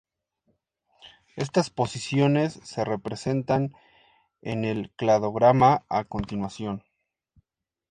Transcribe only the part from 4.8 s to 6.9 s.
cladograma a continuación.